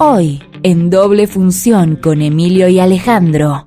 [0.00, 3.66] Hoy, en doble función con Emilio y Alejandro.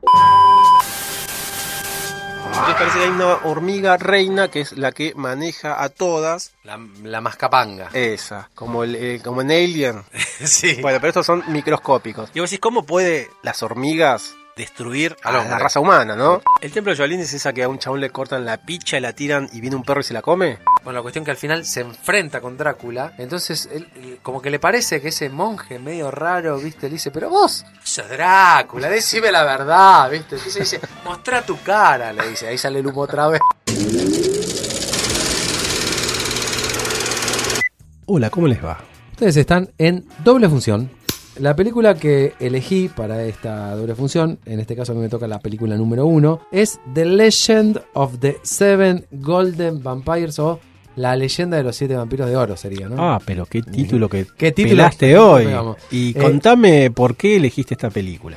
[2.45, 6.53] Entonces parece que hay una hormiga reina que es la que maneja a todas.
[6.63, 7.89] La, la mascapanga.
[7.91, 10.03] Esa, como, el, eh, como en Alien.
[10.13, 10.77] sí.
[10.81, 12.29] Bueno, pero estos son microscópicos.
[12.33, 15.59] Y vos decís, ¿cómo puede las hormigas destruir a Al la hombre.
[15.59, 16.41] raza humana, no?
[16.61, 19.01] El templo de Shaolin es esa que a un chabón le cortan la picha y
[19.01, 20.59] la tiran y viene un perro y se la come.
[20.83, 23.13] Bueno, la cuestión que al final se enfrenta con Drácula.
[23.17, 26.87] Entonces, él, él como que le parece que ese monje medio raro, ¿viste?
[26.87, 30.35] Le dice, pero vos sos Drácula, decime la verdad, ¿viste?
[30.35, 32.47] Entonces dice, mostrá tu cara, le dice.
[32.47, 33.41] Ahí sale el humo otra vez.
[38.05, 38.79] Hola, ¿cómo les va?
[39.11, 40.89] Ustedes están en doble función.
[41.39, 45.27] La película que elegí para esta doble función, en este caso a mí me toca
[45.27, 50.59] la película número uno, es The Legend of the Seven Golden Vampires o
[50.97, 52.95] La leyenda de los siete vampiros de oro sería, ¿no?
[53.01, 54.75] Ah, pero qué título que ¿Qué título?
[54.75, 55.45] pelaste hoy.
[55.45, 55.77] Pegamos.
[55.89, 58.35] Y Eh, contame por qué elegiste esta película.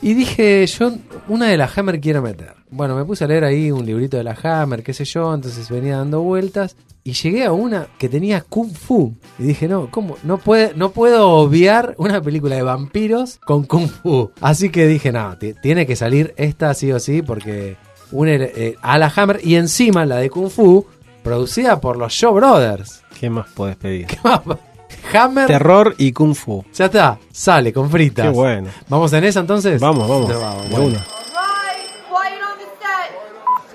[0.00, 0.92] Y dije, yo
[1.28, 2.54] una de la Hammer quiero meter.
[2.70, 5.68] Bueno, me puse a leer ahí un librito de la Hammer, qué sé yo, entonces
[5.70, 9.14] venía dando vueltas y llegué a una que tenía Kung Fu.
[9.38, 10.16] Y dije, no, ¿cómo?
[10.22, 14.30] No, puede, no puedo obviar una película de vampiros con Kung Fu.
[14.40, 17.76] Así que dije, no, ti- tiene que salir esta sí o sí porque
[18.12, 20.86] une eh, a la Hammer y encima la de Kung Fu
[21.24, 23.02] producida por los Shaw Brothers.
[23.18, 24.06] ¿Qué más podés pedir?
[25.14, 26.64] Hammer, Terror y Kung Fu.
[26.72, 28.26] ya está, sale con fritas.
[28.26, 28.68] Qué bueno.
[28.88, 29.80] ¿Vamos en esa entonces?
[29.80, 30.32] Vamos, vamos.
[30.70, 30.98] Bueno.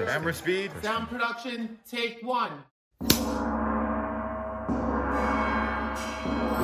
[0.06, 0.70] Camera speed.
[0.82, 2.52] Sound production, take one.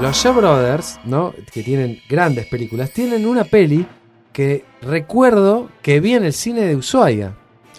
[0.02, 1.33] Los Shaw Brothers, ¿no?
[1.52, 3.86] Que tienen grandes películas, tienen una peli
[4.31, 7.33] que recuerdo que vi en el cine de Ushuaia,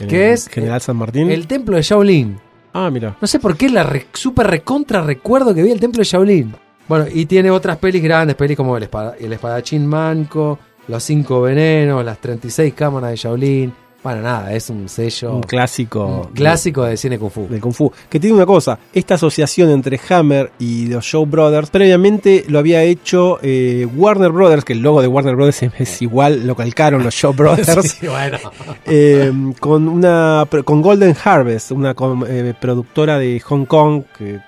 [0.08, 1.30] que es General San Martín.
[1.30, 2.38] el templo de Shaolin.
[2.72, 3.16] Ah, mira.
[3.20, 6.54] No sé por qué la re- super recontra recuerdo que vi el templo de Shaolin.
[6.90, 11.40] Bueno, y tiene otras pelis grandes, pelis como El, espada- el espadachín manco, Los cinco
[11.40, 13.72] venenos, Las 36 cámaras de Shaolin.
[14.02, 16.06] Bueno, nada, es un sello Un clásico.
[16.06, 17.46] un clásico de cine Kung Fu.
[17.48, 17.92] de Kung Fu.
[18.08, 22.82] Que tiene una cosa, esta asociación entre Hammer y los Shaw Brothers, previamente lo había
[22.82, 27.12] hecho eh, Warner Brothers, que el logo de Warner Brothers es, igual, lo calcaron los
[27.14, 28.38] Shaw Brothers, Sí, bueno.
[28.86, 31.94] eh, con una con Golden Harvest, una
[32.26, 34.40] eh, productora de Hong Kong que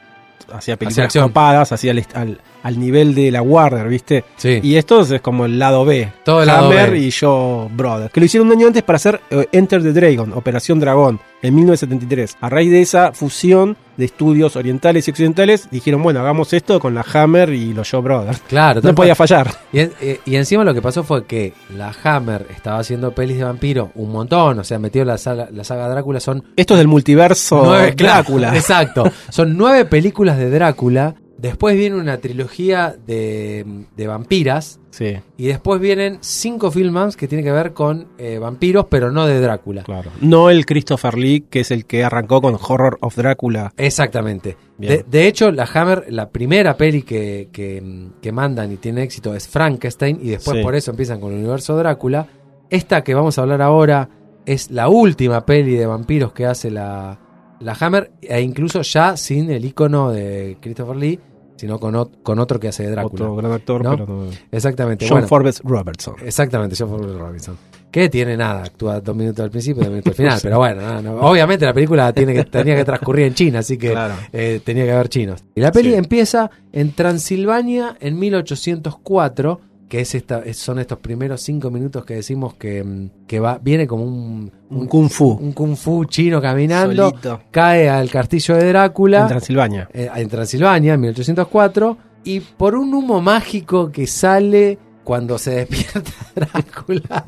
[0.53, 4.25] hacía películas copadas, hacía al, al- al nivel de la Warner, ¿viste?
[4.37, 4.61] Sí.
[4.63, 6.13] Y estos es como el lado B.
[6.25, 6.99] Todo el lado Hammer B.
[6.99, 8.13] y Shaw Brothers.
[8.13, 11.55] Que lo hicieron un año antes para hacer eh, Enter the Dragon, Operación Dragón, en
[11.55, 12.37] 1973.
[12.41, 16.95] A raíz de esa fusión de estudios orientales y occidentales, dijeron, bueno, hagamos esto con
[16.95, 18.41] la Hammer y los Shaw Brothers.
[18.49, 19.51] Claro, No podía fallar.
[19.73, 23.37] Y, en- eh, y encima lo que pasó fue que la Hammer estaba haciendo pelis
[23.39, 26.79] de vampiro un montón, o sea, metió la saga, la saga Drácula, son Esto es
[26.79, 28.49] del multiverso nueve, Drácula.
[28.49, 33.67] claro, exacto, son nueve películas de Drácula, después viene una trilogía de,
[33.97, 38.87] de vampiras, Sí, y después vienen cinco films que tienen que ver con eh, vampiros,
[38.91, 39.83] pero no de Drácula.
[39.85, 40.11] claro.
[40.21, 43.73] No el Christopher Lee, que es el que arrancó con Horror of Drácula.
[43.79, 44.57] Exactamente.
[44.77, 47.83] De, de hecho, la Hammer, la primera peli que, que-
[48.21, 50.63] que mandan y tiene éxito es Frankenstein, y después Sí.
[50.63, 52.27] por eso empiezan con el universo Drácula.
[52.69, 54.09] Esta que vamos a hablar ahora
[54.45, 57.19] es la última peli de vampiros que hace la,
[57.61, 61.19] la Hammer, e incluso ya sin el icono de Christopher Lee,
[61.57, 63.25] sino con, ot- con otro que hace de Drácula.
[63.25, 63.91] Otro gran actor, ¿No?
[63.93, 64.31] pero no.
[64.51, 65.07] Exactamente.
[65.07, 66.15] John bueno, Forbes Robertson.
[66.25, 67.57] Exactamente, John Forbes Robinson.
[67.91, 70.39] Que tiene nada, actúa dos minutos al principio y dos minutos al final.
[70.43, 71.21] Pero bueno, no, no.
[71.21, 74.15] obviamente la película tiene que, tenía que transcurrir en China, así que Claro.
[74.33, 75.45] eh, tenía que haber chinos.
[75.55, 75.97] Y la peli Sí.
[75.97, 79.61] empieza en Transilvania en 1804,
[79.93, 83.59] que es esta, es- son estos primeros cinco minutos que decimos que, mm, que va,
[83.63, 85.33] viene como un, Un Kung Fu.
[85.33, 87.41] un kung fu chino caminando, Solito.
[87.51, 89.89] cae al castillo de Drácula En Transilvania.
[89.93, 96.11] eh, en Transilvania en 1804 y por un humo mágico que sale cuando se despierta
[96.35, 97.25] Drácula.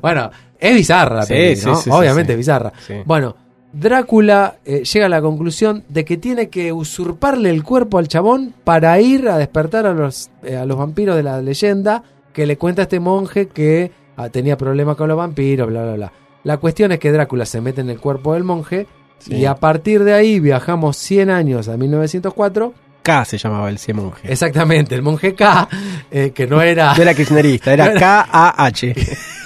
[0.00, 0.30] bueno,
[0.60, 1.74] es bizarra, Sí, peli, sí, ¿no?
[1.74, 2.72] sí, sí, Obviamente es bizarra.
[3.04, 3.34] Bueno,
[3.72, 8.52] Drácula eh, llega a la conclusión de que tiene que usurparle el cuerpo al chabón
[8.64, 12.02] para ir a despertar a los, eh, a los vampiros de la leyenda
[12.32, 15.94] que le cuenta a este monje que ah, tenía problemas con los vampiros, bla, bla,
[15.94, 16.12] bla.
[16.42, 18.86] La cuestión es que Drácula se mete en el cuerpo del monje
[19.18, 19.34] Sí.
[19.36, 22.72] y a partir de ahí viajamos 100 años a 1904.
[23.02, 24.32] K se llamaba el C monje.
[24.32, 25.68] Exactamente, el monje K,
[26.10, 26.94] eh, que no era...
[26.96, 28.94] No era kirchnerista, era K-A-H.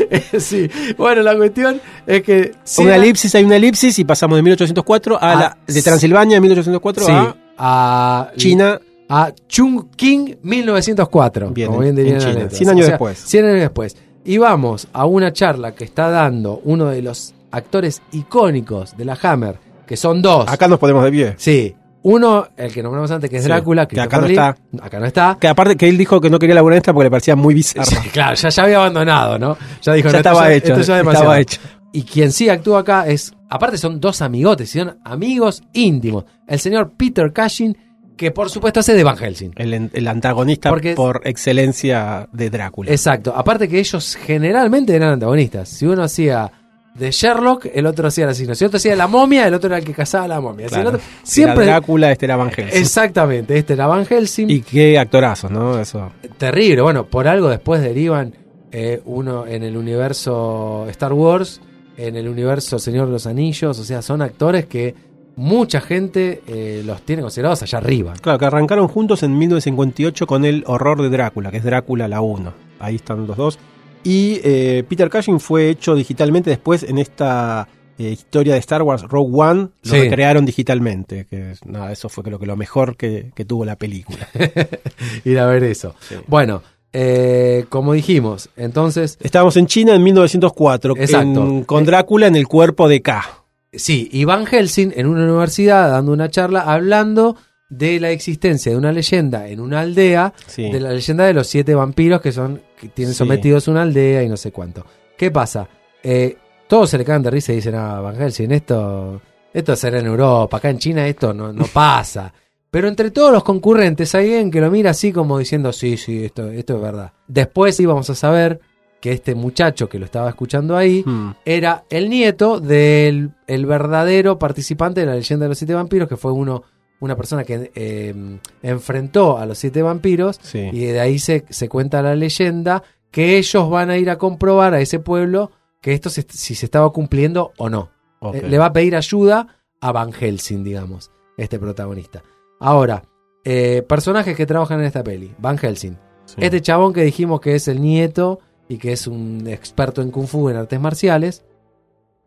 [0.38, 2.52] sí, bueno, la cuestión es que...
[2.78, 6.36] una era- elipsis, hay una elipsis y pasamos de 1804 a Ah, la, de Transilvania
[6.36, 8.80] en 1804 Sí, a a China.
[9.08, 12.58] a Chung King 1904, Bien, como en- bien dirían en las China, letras.
[12.58, 13.18] 100 años después.
[13.18, 13.96] 100 años después.
[14.24, 19.18] Y vamos a una charla que está dando uno de los actores icónicos de la
[19.22, 19.56] Hammer,
[19.86, 20.48] que son dos.
[20.48, 21.34] Acá nos ponemos de pie.
[21.36, 21.74] Sí,
[22.04, 24.36] Uno, el que nombramos antes, que es Sí, Drácula, que acá no Lee.
[24.36, 25.36] Acá no está.
[25.40, 27.54] Que aparte que él dijo que no quería laburar en esta porque le parecía muy
[27.54, 27.84] bizarra.
[27.84, 29.56] Sí, claro, ya, ya había abandonado, ¿no?
[29.82, 31.24] Ya dijo, Ya no, esto estaba ya- hecho, esto ya demasiado.
[31.24, 31.60] estaba hecho.
[31.92, 36.24] Y quien sí actúa acá es, aparte son dos amigotes, son amigos íntimos.
[36.48, 37.76] El señor Peter Cushing,
[38.16, 39.52] que por supuesto hace de Van Helsing.
[39.56, 42.90] El, el antagonista Porque- por excelencia de Drácula.
[42.90, 43.32] Exacto.
[43.36, 45.68] Aparte que ellos generalmente eran antagonistas.
[45.68, 46.50] Si uno hacía
[46.94, 48.54] de Sherlock, el otro hacía el asesino.
[48.54, 50.68] Si otro hacía la momia, el otro era el que cazaba a la momia.
[50.68, 50.96] Si el Claro.
[50.98, 51.64] otro- era siempre.
[51.66, 52.80] Drácula, este era Van Helsing.
[52.80, 53.56] Exactamente.
[53.56, 54.50] Este era Van Helsing.
[54.50, 55.78] Y qué actorazos, ¿no?
[55.80, 56.12] Eso.
[56.38, 56.82] Terrible.
[56.82, 58.34] Bueno, por algo después derivan
[58.74, 61.60] eh, uno en el universo Star Wars,
[61.96, 63.78] en el universo Señor de los Anillos.
[63.78, 64.94] O sea, son actores que
[65.36, 68.12] mucha gente eh, los tiene considerados allá arriba.
[68.20, 72.20] Claro, que arrancaron juntos en 1958 con el horror de Drácula, que es Drácula la
[72.20, 72.52] 1.
[72.80, 73.58] Ahí están los dos.
[74.04, 77.68] Y eh, Peter Cushing fue hecho digitalmente después en esta
[77.98, 79.60] eh, historia de Star Wars Rogue One.
[79.62, 80.00] Lo Sí.
[80.00, 81.26] recrearon digitalmente.
[81.30, 84.28] Que nada, eso fue creo que lo mejor que, que tuvo la película.
[85.24, 85.94] Ir a ver eso.
[86.26, 86.62] Bueno,
[86.92, 91.42] eh, como dijimos, entonces Estábamos en China en 1904 Exacto.
[91.46, 93.24] en- con Drácula en el cuerpo de K.
[93.72, 97.36] Sí, y Van Helsing en una universidad dando una charla hablando
[97.72, 100.70] de la existencia de una leyenda en una aldea, Sí.
[100.70, 103.18] de la leyenda de los siete vampiros que son que tienen Sí.
[103.18, 104.84] sometidos una aldea y no sé cuánto.
[105.16, 105.66] ¿Qué pasa?
[106.02, 106.36] Eh,
[106.68, 109.22] todos se le cagan de risa y dicen, ah, Van Helsing, esto,
[109.54, 112.32] esto será en Europa, acá en China esto no, no pasa.
[112.70, 116.24] Pero entre todos los concurrentes hay alguien que lo mira así como diciendo, sí, sí,
[116.24, 117.12] esto, esto es verdad.
[117.28, 118.60] Después íbamos a saber
[119.00, 121.30] que este muchacho que lo estaba escuchando ahí, Hmm.
[121.44, 126.16] era el nieto del el verdadero participante de la leyenda de los siete vampiros, que
[126.16, 126.62] fue uno,
[127.02, 128.14] una persona que eh,
[128.62, 130.70] enfrentó a los siete vampiros, Sí.
[130.72, 134.72] y de ahí se, se cuenta la leyenda que ellos van a ir a comprobar
[134.74, 135.50] a ese pueblo
[135.80, 137.90] que esto se- si se estaba cumpliendo o no.
[138.32, 139.48] Eh, le va a pedir ayuda
[139.80, 142.22] a Van Helsing, digamos, este protagonista.
[142.60, 143.02] Ahora,
[143.44, 145.34] eh, personajes que trabajan en esta peli.
[145.38, 145.96] Van Helsing.
[146.26, 146.36] Sí.
[146.38, 148.38] Este chabón que dijimos que es el nieto
[148.68, 151.44] y que es un experto en kung fu, en artes marciales,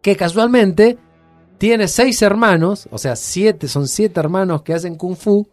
[0.01, 0.97] que casualmente
[1.57, 5.47] tiene seis hermanos, o sea, siete, son siete hermanos que hacen kung fu,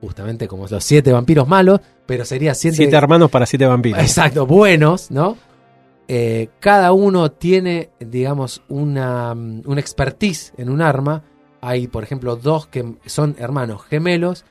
[0.00, 4.00] justamente como los siete vampiros malos, pero sería siete, Siete hermanos para siete vampiros.
[4.00, 5.36] Exacto, buenos, ¿no?
[6.06, 11.22] Eh, cada uno tiene, digamos, una, mm, una expertise en un arma.
[11.60, 14.46] Hay, por ejemplo, dos que son hermanos gemelos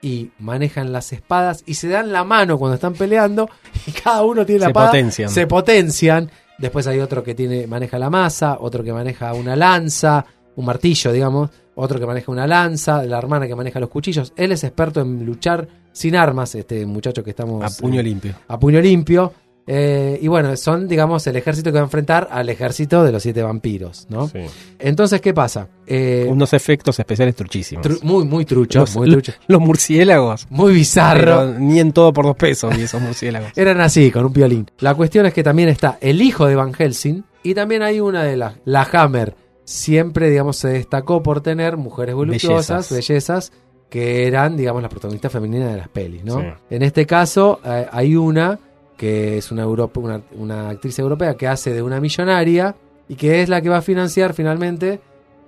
[0.00, 3.48] y manejan las espadas y se dan la mano cuando están peleando
[3.86, 5.28] y cada uno tiene la Se potencian.
[5.28, 6.30] Se potencian.
[6.58, 10.24] Después hay otro que tiene, maneja la masa, otro que maneja una lanza,
[10.56, 14.32] un martillo, digamos, otro que maneja una lanza, la hermana que maneja los cuchillos.
[14.36, 17.62] Él es experto en luchar sin armas, este muchacho que estamos...
[17.64, 18.34] A puño eh, limpio.
[18.48, 19.32] a puño limpio.
[19.64, 23.22] Eh, y bueno, son, digamos, el ejército que va a enfrentar al ejército de los
[23.22, 24.26] siete vampiros, ¿no?
[24.26, 24.40] Sí.
[24.80, 25.68] Entonces, ¿qué pasa?
[25.86, 27.86] Eh, Unos efectos especiales truchísimos.
[27.86, 29.32] tru- muy, muy trucho, los, muy trucho.
[29.46, 30.46] los murciélagos.
[30.50, 31.46] Muy bizarro.
[31.58, 33.52] Ni en todo por dos pesos, y esos murciélagos.
[33.56, 34.68] Eran así, con un violín.
[34.80, 38.24] La cuestión es que también está el hijo de Van Helsing y también hay una
[38.24, 39.36] de las, la Hammer.
[39.72, 43.08] Siempre, digamos, se destacó por tener mujeres voluptuosas, Bellezas.
[43.08, 43.52] bellezas,
[43.88, 46.40] que eran, digamos, las protagonistas femeninas de las pelis, ¿no?
[46.40, 46.46] Sí.
[46.70, 48.58] En este caso, eh, hay una
[48.98, 52.76] que es una, Europa, una, una actriz europea que hace de una millonaria
[53.08, 55.00] y que es la que va a financiar finalmente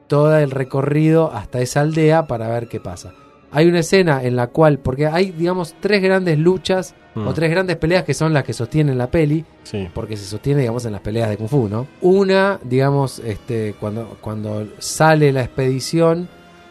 [0.08, 3.12] todo el recorrido hasta esa aldea para ver qué pasa.
[3.56, 7.28] Hay una escena en la cual, porque hay, digamos, tres grandes luchas Mm.
[7.28, 9.88] o tres grandes peleas que son las que sostienen la peli, Sí.
[9.94, 11.86] porque se sostiene, digamos, en las peleas de Kung Fu, ¿no?
[12.02, 16.28] Una, digamos, este, cuando, cuando sale la expedición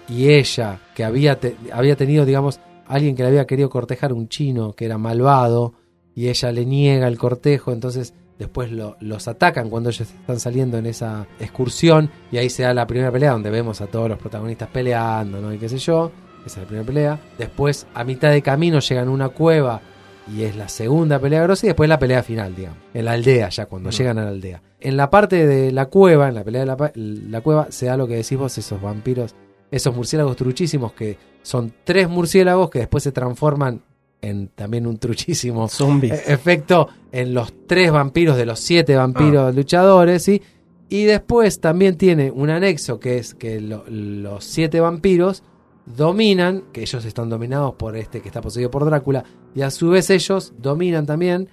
[0.09, 4.27] y ella, que había, te- había tenido, digamos, alguien que le había querido cortejar, un
[4.27, 5.75] chino que era malvado,
[6.13, 10.77] y ella le niega el cortejo, entonces después lo- los atacan cuando ellos están saliendo
[10.77, 14.19] en esa excursión, y ahí se da la primera pelea donde vemos a todos los
[14.19, 15.53] protagonistas peleando, ¿no?
[15.53, 16.11] Y qué sé yo,
[16.45, 17.19] esa es la primera pelea.
[17.37, 19.81] Después, a mitad de camino, llegan a una cueva
[20.33, 22.77] y es la segunda pelea grosa y después la pelea final, digamos.
[22.93, 24.61] En la aldea, ya cuando llegan a la aldea.
[24.79, 27.97] En la parte de la cueva, en la pelea de la, la cueva, se da
[27.97, 29.35] lo que decís vos, esos vampiros,
[29.71, 33.81] esos murciélagos truchísimos que son tres murciélagos que después se transforman
[34.21, 36.13] en también un truchísimo Zombies.
[36.13, 40.41] e- efecto en los tres vampiros de los siete vampiros luchadores, ¿sí?
[40.87, 45.43] Y después también tiene un anexo que es que lo- los siete vampiros
[45.85, 49.23] dominan, que ellos están dominados por este que está poseído por Drácula,
[49.55, 51.49] y a su vez ellos dominan también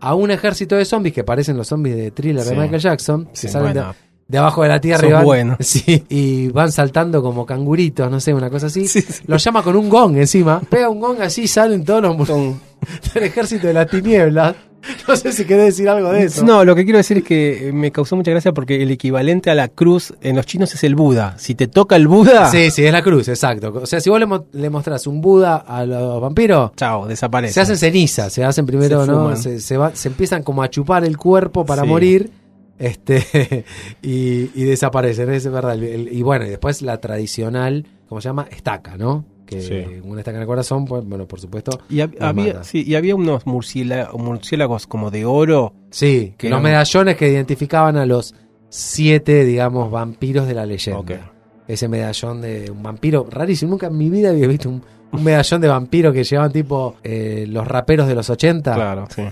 [0.00, 2.50] a un ejército de zombies que parecen los zombies de thriller Sí.
[2.50, 3.94] de Michael Jackson, Sí, que salen de- bueno.
[4.28, 5.56] de, abajo de la tierra y van, buenos.
[5.60, 8.86] sí, y van saltando como canguritos, no sé, una cosa así.
[8.88, 9.22] Sí, sí.
[9.26, 12.16] Los llama con un gong encima, pega un gong así, salen todos los
[13.14, 14.54] del ejército de las tinieblas.
[15.08, 16.44] No sé si querés decir algo de eso.
[16.44, 19.54] No, lo que quiero decir es que me causó mucha gracia porque el equivalente a
[19.54, 21.34] la cruz en los chinos es el Buda.
[21.38, 23.72] Si te toca el Buda, Sí, sí, es la cruz, exacto.
[23.82, 27.54] O sea, si vos le, mo- le mostrás un Buda a los vampiros, chao, desaparece.
[27.54, 29.36] se hacen cenizas, se hacen primero, Se ¿no?
[29.36, 31.88] Se, se va- se empiezan como a chupar el cuerpo para Sí.
[31.88, 32.30] morir.
[32.78, 33.64] Este
[34.02, 35.74] y, y desaparecen, es verdad.
[35.74, 38.46] El- el- y bueno, y después la tradicional, ¿cómo se llama?
[38.50, 39.24] Estaca, ¿no?
[39.54, 40.00] Que Sí.
[40.04, 41.78] una estaca en el corazón, pues, bueno, por supuesto.
[41.88, 45.72] Y hab- había, sí, y había unos murciéla- murciélagos como de oro.
[45.90, 48.34] Sí, Que los eran- medallones que identificaban a los
[48.68, 51.30] siete, digamos, vampiros de la leyenda.
[51.66, 53.70] Ese medallón de un vampiro rarísimo.
[53.70, 54.82] Nunca en mi vida había visto un,
[55.14, 58.74] un medallón de vampiro que llevaban tipo eh, los raperos de los 80.
[58.74, 59.22] Claro, sí.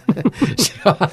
[0.56, 1.10] llevaban,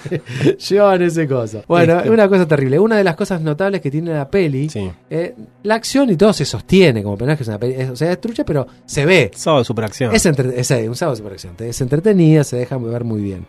[0.70, 1.64] llevaban ese coso.
[1.68, 2.08] Bueno, Este.
[2.08, 2.80] es una cosa terrible.
[2.80, 4.90] Una de las cosas notables que tiene la peli, sí.
[5.10, 7.96] eh, la acción y todo se sostiene, como penal que es una peli, es- o
[7.96, 9.32] sea, es trucha, pero se ve.
[9.36, 10.14] Sábado de superacción.
[10.14, 11.56] Es, entre- es, eh, un sábado de superacción.
[11.60, 13.46] Es entretenida, se deja ver muy bien.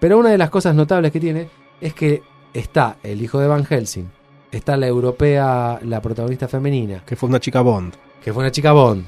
[0.00, 1.48] Pero una de las cosas notables que tiene
[1.80, 4.08] es que está el hijo de Van Helsing,
[4.52, 7.94] está la europea, la protagonista femenina, Que fue una chica Bond.
[8.22, 9.04] que fue una chica Bond.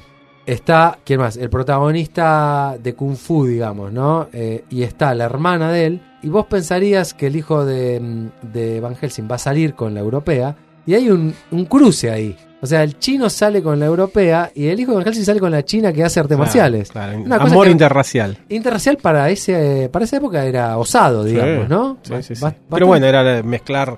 [0.47, 1.35] Está, ¿quién más?
[1.37, 4.27] El protagonista de Kung Fu, digamos, ¿no?
[4.33, 6.01] Eh, y está la hermana de él.
[6.23, 9.93] Y vos pensarías que el hijo de, mm, de Van Helsing va a salir con
[9.93, 10.55] la europea.
[10.85, 12.35] Y hay un, un cruce ahí.
[12.61, 15.39] O sea, el chino sale con la europea y el hijo de Van Helsing sale
[15.39, 16.89] con la china que hace artes marciales.
[16.91, 18.37] Claro, Una cosa Amor interracial.
[18.49, 21.97] Interracial para ese para esa época era osado, digamos, Sí, ¿no?
[22.01, 22.41] sí, sí, sí.
[22.41, 23.97] ba- Pero bueno, era mezclar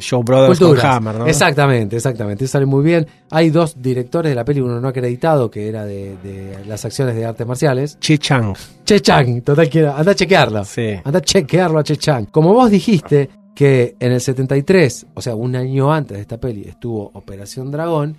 [0.00, 0.82] Show Brothers Culturas.
[0.84, 1.26] con Hammer, ¿no?
[1.26, 2.46] Exactamente, exactamente.
[2.46, 3.06] Sale muy bien.
[3.30, 7.14] Hay dos directores de la peli, uno no acreditado, que era de, de las acciones
[7.14, 7.98] de artes marciales.
[8.00, 8.54] Che Chang.
[8.84, 9.94] Che Chang, total quiero.
[9.94, 10.64] Anda a chequearlo.
[10.64, 10.94] Sí.
[11.04, 12.30] Anda a chequearlo a Che Chang.
[12.30, 16.62] Como vos dijiste que en el 73, o sea, un año antes de esta peli,
[16.68, 18.16] estuvo Operación Dragón.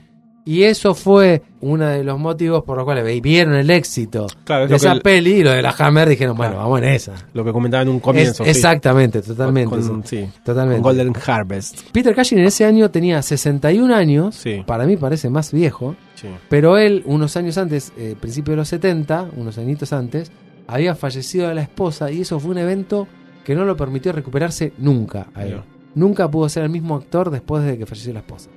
[0.51, 4.77] Y eso fue uno de los motivos por los cuales vieron el éxito Claro, de
[4.77, 7.13] esa el- peli y lo de la Hammer dijeron, bueno, vamos en esa.
[7.33, 8.43] Lo que comentaba en un Es- comienzo.
[8.43, 8.49] sí.
[8.49, 9.69] exactamente, totalmente.
[9.69, 10.81] Con, sí, totalmente.
[10.81, 11.81] con Golden Harvest.
[11.91, 14.63] Peter Cushing en ese año tenía 61 años, Sí.
[14.65, 15.95] para mí parece más viejo,
[16.49, 20.31] pero él unos años antes, eh, principio de los 70, unos añitos antes,
[20.65, 23.07] había fallecido de la esposa y eso fue un evento
[23.43, 25.61] que no lo permitió recuperarse nunca a él.
[25.93, 28.49] Nunca pudo ser el mismo actor después de que falleció la esposa.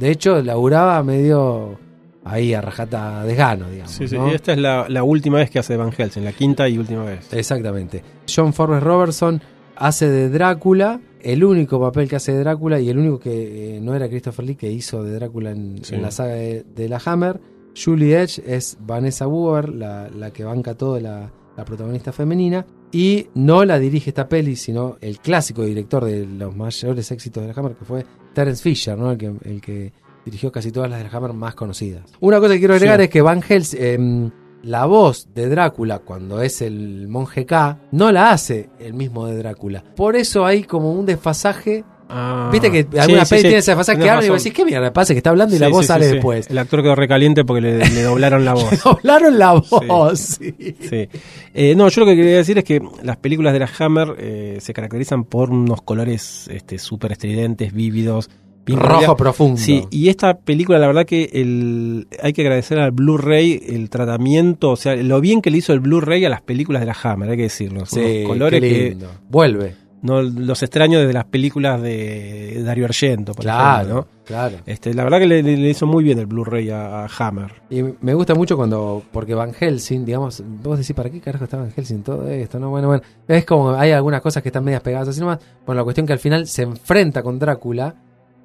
[0.00, 1.78] De hecho, laburaba medio
[2.24, 3.92] ahí a rajata desgano, digamos.
[3.92, 4.30] Sí, sí, ¿no?
[4.30, 7.04] Y esta es la, la última vez que hace Van Helsing, la quinta y última
[7.04, 7.32] vez.
[7.32, 8.02] Exactamente.
[8.34, 9.40] John Forbes Robertson
[9.76, 13.80] hace de Drácula, el único papel que hace de Drácula y el único que eh,
[13.80, 15.94] no era Christopher Lee que hizo de Drácula en, Sí.
[15.94, 17.40] en la saga de, de la Hammer.
[17.76, 22.66] Julie Edge es Vanessa Buer, la, la que banca todo, la, la protagonista femenina.
[22.92, 27.52] Y no la dirige esta peli, sino el clásico director de los mayores éxitos de
[27.52, 28.04] la Hammer, que fue
[28.34, 29.12] Terence Fisher, ¿no?
[29.12, 29.92] el, que, el que
[30.24, 32.02] dirigió casi todas las de la Hammer más conocidas.
[32.20, 33.04] Una cosa que quiero agregar Sí.
[33.04, 34.30] es que Van Helsing, em,
[34.62, 39.36] la voz de Drácula cuando es el monje K, no la hace el mismo de
[39.38, 39.84] Drácula.
[39.96, 41.84] Por eso hay como un desfasaje.
[42.12, 44.56] Ah, Viste que alguna sí, peli sí, tiene ese desfasaje que habla y vos decís,
[44.56, 45.14] ¿qué mierda pasa?
[45.14, 46.50] Que está hablando y la voz sale después.
[46.50, 48.82] El actor quedó recaliente porque le, le doblaron la voz.
[48.82, 50.20] Doblaron la voz.
[50.20, 51.08] sí.
[51.54, 54.58] Eh, no, yo lo que quería decir es que las películas de la Hammer eh,
[54.60, 58.28] se caracterizan por unos colores este, súper estridentes, vívidos.
[58.66, 59.56] Rojo profundo.
[59.56, 64.70] Sí, y esta película, la verdad que el, hay que agradecer al Blu-ray el tratamiento,
[64.70, 67.30] o sea, lo bien que le hizo el Blu-ray a las películas de la Hammer,
[67.30, 67.86] hay que decirlo.
[67.86, 69.10] Sí, unos colores qué que lindo.
[69.28, 69.74] Vuelve.
[70.02, 74.06] No los extraños desde las películas de Dario Argento, por Claro, ejemplo, ¿no?
[74.24, 74.56] claro.
[74.66, 77.52] Este, la verdad que le, le- le hizo muy bien el Blu-ray a, a Hammer.
[77.68, 81.58] Y me gusta mucho cuando, porque Van Helsing, digamos, vos decís, ¿para qué carajo está
[81.58, 82.58] Van Helsing todo esto?
[82.58, 83.02] No, bueno, bueno.
[83.28, 85.38] Es como, hay algunas cosas que están medias pegadas así nomás.
[85.66, 87.94] Bueno, la cuestión que al final se enfrenta con Drácula.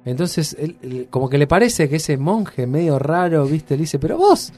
[0.04, 3.98] Entonces, él- él- como que le parece que ese monje medio raro, viste, le dice,
[3.98, 4.52] pero vos,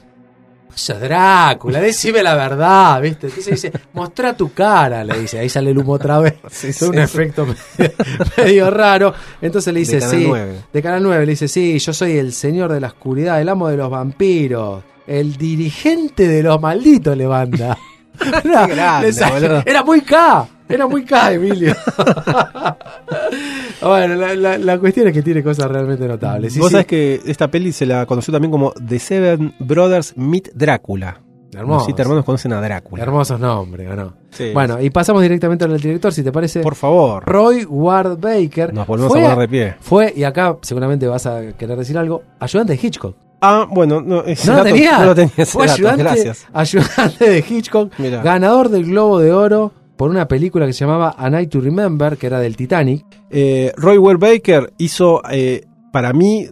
[0.99, 3.27] Drácula, decime la verdad, viste.
[3.27, 5.39] Entonces dice, mostrá tu cara, le dice.
[5.39, 6.35] Ahí sale el humo otra vez.
[6.63, 7.93] es un efecto medio,
[8.37, 9.13] medio raro.
[9.41, 10.25] Entonces le dice, De sí.
[10.27, 10.61] 9.
[10.71, 13.67] De Canal 9 le dice, sí, yo soy el señor de la oscuridad, el amo
[13.67, 17.77] de los vampiros, el dirigente de los malditos, le manda.
[18.43, 21.75] Era, grande, era muy K, era muy K, Emilio.
[23.81, 26.53] bueno, la, la- la cuestión es que tiene cosas realmente notables.
[26.53, 26.73] Sí, Vos sí.
[26.73, 31.21] sabés que esta peli se la conoció también como The Seven Brothers Meet Drácula.
[31.51, 31.77] Hermoso.
[31.79, 33.01] Los siete hermanos conocen a Drácula.
[33.01, 34.13] Hermosos nombres, ¿o no?
[34.29, 34.51] Sí.
[34.53, 36.59] Bueno, y pasamos directamente al director, si te parece.
[36.61, 37.23] Por favor.
[37.25, 38.71] Roy Ward Baker.
[38.71, 39.75] Nos volvemos fue, a poner de pie.
[39.79, 43.15] Fue, y acá seguramente vas a querer decir algo, ayudante de Hitchcock.
[43.41, 44.99] Ah, bueno, no, ese ¿No lo dato tenía?
[44.99, 46.45] No lo tenía ese Fue dato, ayudante, gracias.
[46.53, 48.21] ayudante de Hitchcock, Mirá.
[48.21, 52.15] ganador del Globo de Oro por una película que se llamaba A Night to Remember,
[52.15, 53.05] que era del Titanic.
[53.29, 56.47] Eh, Roy Ware Baker hizo, eh, para mí,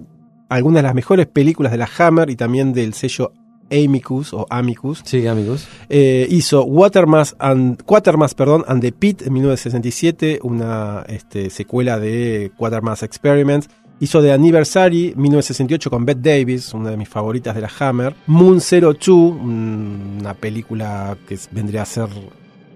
[0.50, 3.32] algunas de las mejores películas de la Hammer y también del sello
[3.72, 5.02] Amicus o Amicus.
[5.06, 5.66] Sí, amigos.
[5.88, 12.52] Eh, hizo Watermas and, Quatermass perdón, and the Pit en 1967, una este, secuela de
[12.58, 13.70] Quatermass Experiments.
[14.02, 18.14] Hizo The Anniversary 1968 con Bette Davis, una de mis favoritas de la Hammer.
[18.28, 22.08] Moon Zero Two, un- una película que vendría a ser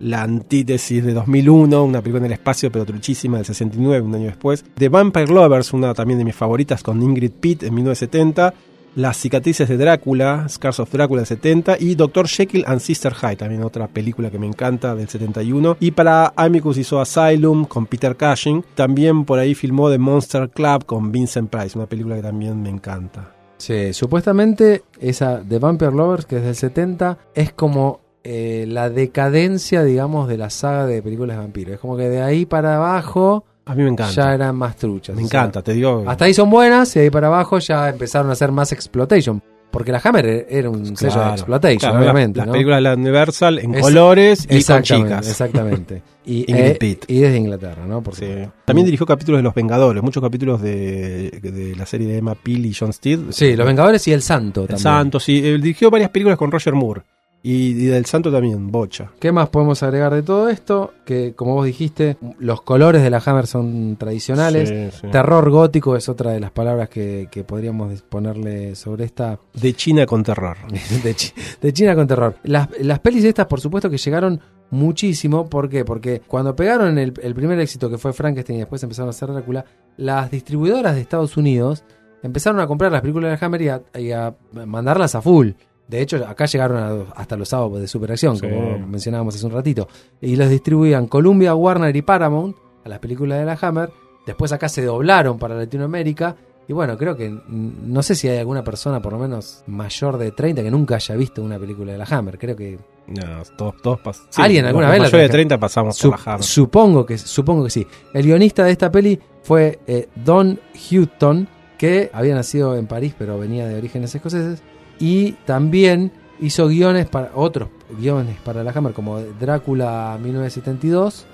[0.01, 4.25] la antítesis de 2001, una película en el espacio pero truchísima del 69, un año
[4.25, 4.65] después.
[4.75, 8.53] The Vampire Lovers, una también de mis favoritas con Ingrid Pitt en 1970.
[8.93, 12.27] Las cicatrices de Drácula, Scars of Drácula del 70 y Dr.
[12.27, 15.77] Jekyll and Sister Hyde, también otra película que me encanta del 71.
[15.79, 18.65] Y para Amicus hizo Asylum con Peter Cushing.
[18.75, 22.70] También por ahí filmó The Monster Club con Vincent Price, una película que también me
[22.70, 23.34] encanta.
[23.55, 29.84] Sí, supuestamente esa de Vampire Lovers, que es del 70, es como eh, la decadencia,
[29.84, 31.74] digamos, de la saga de películas de vampiros.
[31.75, 34.13] Es como que de ahí para abajo A mí me encanta.
[34.13, 35.16] ya eran más truchas.
[35.16, 36.04] me sea, encanta, te digo.
[36.08, 39.42] hasta ahí son buenas y de ahí para abajo ya empezaron a hacer más exploitation.
[39.72, 42.40] Porque la Hammer e- era un sello de exploitation, claro, obviamente.
[42.40, 42.51] Las ¿no?
[42.51, 45.28] películas de la Universal en Es- colores y con chicas.
[45.30, 46.01] Exactamente.
[46.24, 48.04] Y, eh, y desde Inglaterra, ¿no?
[48.04, 48.28] Por Sí.
[48.28, 48.54] supuesto.
[48.66, 52.63] También dirigió capítulos de Los Vengadores, muchos capítulos de, de la serie de Emma Peel
[52.68, 53.32] y John Steed.
[53.32, 54.84] Sí, Los Vengadores y El Santo El también.
[54.84, 55.40] Santo, sí.
[55.44, 57.01] eh, dirigió varias películas con Roger Moore.
[57.44, 59.10] Y, y del Santo también, Bocha.
[59.20, 60.94] ¿Qué más podemos agregar de todo esto?
[61.06, 64.70] Que como vos dijiste, los colores de la Hammer son tradicionales.
[64.70, 65.08] Sí, sí.
[65.12, 70.06] Terror gótico es otra de las palabras que, que podríamos ponerle sobre esta De China
[70.06, 70.56] con terror.
[71.04, 72.36] de, Chi- de China con terror.
[72.44, 75.48] Las, las pelis estas, por supuesto, que llegaron muchísimo.
[75.50, 75.84] ¿Por qué?
[75.84, 79.32] Porque cuando pegaron el, el primer éxito que fue Frankenstein y después empezaron a hacer
[79.32, 79.66] Drácula,
[79.98, 81.84] las distribuidoras de Estados Unidos
[82.24, 85.50] empezaron a comprar las películas de Hammer y a, y a mandarlas a full.
[85.92, 88.42] De hecho, acá llegaron a- hasta los sábados de Superacción, Sí.
[88.50, 89.88] como mencionábamos hace un ratito.
[90.22, 93.92] Y los distribuían Columbia, Warner y Paramount a las películas de la Hammer.
[94.26, 96.36] Después acá se doblaron para Latinoamérica.
[96.68, 100.32] Y bueno, creo que no sé si hay alguna persona, por lo menos mayor de
[100.32, 102.38] 30, que nunca haya visto una película de la Hammer.
[102.38, 103.24] Creo que No,
[103.58, 105.32] todos, todos pas- ¿Alguien alguna vez la mayores de traje?
[105.34, 106.44] 30 pasamos Su- por la Hammer.
[106.46, 107.86] supongo que supongo que sí.
[108.14, 110.58] El guionista de esta peli fue eh, Don
[110.90, 114.62] Houghton, que había nacido en París, pero venía de orígenes escoceses.
[115.01, 117.67] Y también hizo guiones para otros
[118.00, 121.25] guiones para la Hammer, como Drácula 1972.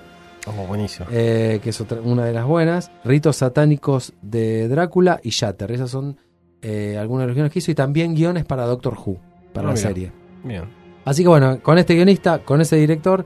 [0.48, 1.06] Oh, buenísimo.
[1.12, 5.72] eh, que es otra- una de las buenas, Ritos Satánicos de Drácula y Shatter.
[5.74, 6.18] Esas son
[6.62, 9.18] eh, algunos de los guiones que hizo y también guiones para Doctor Who,
[9.54, 9.88] para Ah, la mira.
[9.90, 10.12] serie.
[10.44, 10.64] Bien.
[11.06, 13.26] Así que bueno, con este guionista, con ese director,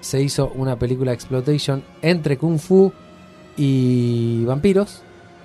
[0.00, 2.92] se hizo una película de exploitation entre Kung Fu
[3.56, 5.02] y vampiros,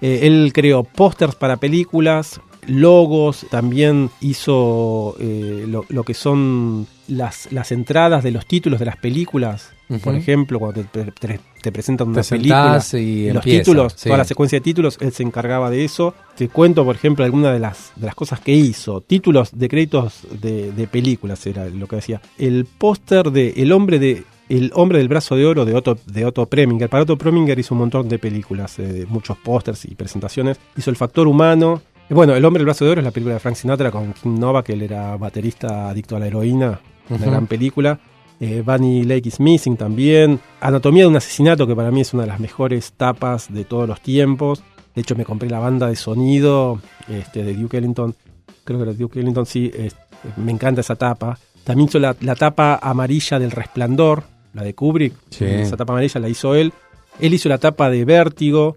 [0.00, 8.24] Eh, él creó pósters para películas, logos, también hizo eh, lo, que son las entradas
[8.24, 9.72] de los títulos de las películas.
[10.00, 14.04] Por ejemplo, cuando te, te- te presentan una película, Presentás y los empieza, títulos, sí.
[14.08, 16.14] toda la secuencia de títulos, él se encargaba de eso.
[16.36, 19.00] Te cuento, por ejemplo, algunas de las, de las cosas que hizo.
[19.00, 22.20] Títulos de créditos de, de películas era lo que decía.
[22.38, 26.26] El póster de El hombre de el hombre del brazo de oro de Otto, de
[26.26, 26.90] Otto Preminger.
[26.90, 30.58] Para Otto Preminger hizo un montón de películas, eh, muchos pósters y presentaciones.
[30.76, 31.80] Hizo El factor humano.
[32.10, 34.12] Eh, Bueno, El hombre del brazo de oro es la película de Frank Sinatra con
[34.12, 36.80] King Nova, que él era baterista adicto a la heroína.
[37.08, 37.98] Una gran película.
[38.44, 40.40] Eh, Bunny Lake is Missing también.
[40.60, 43.88] Anatomía de un asesinato, que para mí es una de las mejores tapas de todos
[43.88, 44.64] los tiempos.
[44.96, 48.16] De hecho, me compré la banda de sonido este, de Duke Ellington.
[48.64, 49.70] Creo que era Duke Ellington, sí.
[49.72, 49.94] es-
[50.36, 51.38] me encanta esa tapa.
[51.62, 54.24] También hizo la, la tapa amarilla del Resplandor,
[54.54, 55.14] la de Kubrick.
[55.30, 55.44] Sí.
[55.44, 56.72] Esa tapa amarilla la hizo él.
[57.20, 58.74] Él hizo la tapa de Vértigo.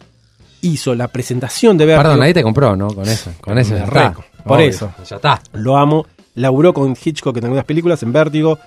[0.62, 2.04] Hizo la presentación de Vértigo.
[2.04, 2.88] Perdón, ahí te compró, ¿no?
[2.90, 3.32] Con eso.
[3.42, 4.14] Con eso ya está.
[4.44, 4.92] Por Obvio, eso.
[5.10, 5.42] Ya está.
[5.54, 6.06] Lo amo.
[6.36, 8.60] Laburó con Hitchcock en algunas películas, en Vértigo,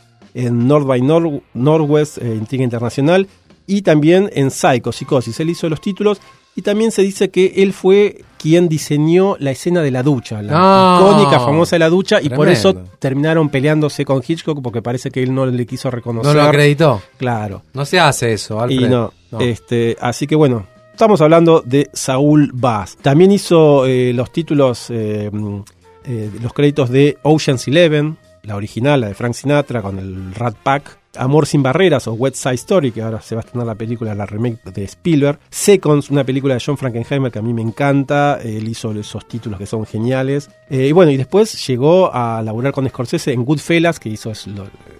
[0.46, 3.26] en North by Nor- Northwest, eh, Intriga Internacional,
[3.66, 5.38] y también en Psycho, Psicosis.
[5.40, 6.20] Él hizo los títulos
[6.56, 10.52] y también se dice que él fue quien diseñó la escena de la ducha, la
[10.52, 11.00] No.
[11.10, 15.22] icónica, famosa de la ducha, y por eso terminaron peleándose con Hitchcock porque parece que
[15.22, 16.34] él no le quiso reconocer.
[16.34, 17.02] No lo acreditó.
[17.18, 17.62] Claro.
[17.74, 18.80] No se hace eso, Alfred.
[18.80, 19.40] Y no, No.
[19.40, 22.96] Este, así que bueno, estamos hablando de Saúl Bass.
[23.02, 25.58] También hizo eh, los títulos, eh, mm,
[26.04, 28.16] eh, los créditos de Ocean's Eleven,
[28.48, 30.98] la original, la de Frank Sinatra con el Rat Pack.
[31.16, 34.14] Amor sin barreras o West Side Story, que ahora se va a estrenar la película,
[34.14, 35.38] la remake de Spielberg.
[35.50, 38.38] Seconds, una película de John Frankenheimer que a mí me encanta.
[38.42, 40.50] Él hizo esos títulos que son geniales.
[40.70, 44.32] Eh, y bueno, y después llegó a laburar con Scorsese en Goodfellas, que hizo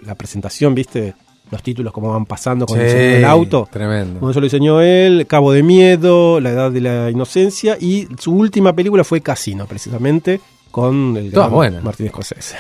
[0.05, 1.15] la presentación, ¿viste?
[1.51, 3.69] Los títulos, cómo van pasando con el del auto.
[3.71, 4.21] Tremendo.
[4.21, 8.35] Bueno, eso lo diseñó él, Cabo de Miedo, La Edad de la Inocencia y su
[8.35, 11.83] última película fue Casino, precisamente, con el gran.
[11.83, 12.57] Martín Scorsese.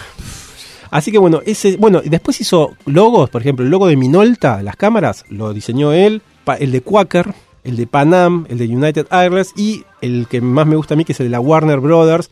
[0.90, 4.76] Así que bueno, ese, bueno, después hizo logos, por ejemplo, el logo de Minolta, las
[4.76, 6.22] cámaras, lo diseñó él,
[6.58, 10.76] el de Quaker, el de Panam, el de United Airlines y el que más me
[10.76, 12.30] gusta a mí, que es el de la Warner Brothers,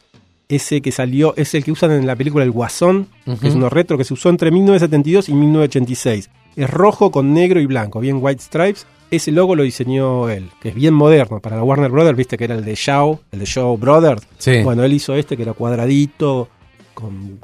[0.48, 3.08] ese que salió, es el que usan en la película El Guasón,
[3.40, 6.30] que es uno retro que se usó entre 1972 y 1986.
[6.54, 8.86] Es rojo con negro y blanco, bien white stripes.
[9.10, 11.40] Ese logo lo diseñó él, que es bien moderno.
[11.40, 14.22] Para la Warner Brothers, viste que era el de Shaw, el de Shaw Brothers.
[14.38, 14.62] Sí.
[14.62, 16.48] Bueno, él hizo este que era cuadradito,
[16.94, 17.40] con.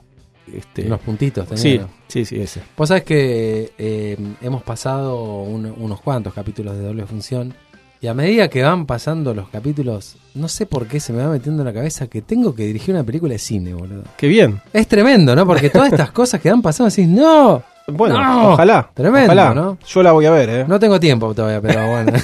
[0.52, 1.62] Este, Unos puntitos tenía.
[1.62, 1.88] sí, ¿no?
[2.08, 2.62] sí, sí, ese.
[2.76, 7.54] Vos sabés que eh, hemos pasado un- unos cuantos capítulos de doble función
[8.00, 11.30] y a medida que van pasando los capítulos, no sé por qué se me va
[11.30, 14.02] metiendo en la cabeza que tengo que dirigir una película de cine, boludo.
[14.16, 14.60] Qué bien.
[14.72, 15.46] Es tremendo, ¿no?
[15.46, 18.90] Porque todas estas cosas que van pasando decís, no, Bueno, No, ojalá.
[18.92, 19.54] tremendo, ojalá.
[19.54, 19.78] ¿no?
[19.86, 20.62] Yo la voy a ver, ¿eh?
[20.64, 22.12] No, no tengo tiempo todavía, pero bueno.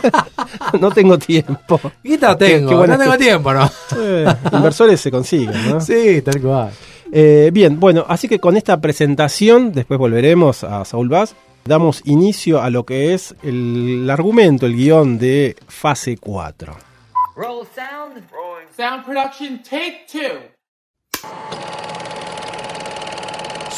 [0.94, 1.80] tengo tiempo.
[2.02, 3.70] Guita Qué- tengo, qué buena no tengo tiempo, ¿no?
[3.98, 5.80] Eh, inversores se consiguen, ¿no?
[5.80, 6.70] Sí, tal cual.
[7.12, 12.62] Eh, bien, bueno, así que con esta presentación, después volveremos a Saul Bass, damos inicio
[12.62, 16.76] a lo que es el, argumento, el guion de fase 4.
[17.36, 18.22] Roll sound.
[18.76, 20.20] Sound production, take two.